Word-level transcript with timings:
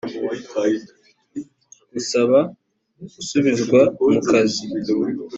gusaba 1.93 2.37
gusubizwa 3.11 3.81
mu 4.13 4.19
kazi 4.29 4.63